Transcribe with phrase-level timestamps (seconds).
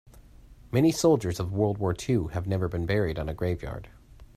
[0.71, 3.89] Many soldiers of world war two have never been buried on a grave yard.